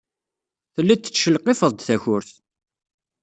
[0.73, 2.31] Tellid tettcelqifed-d takurt.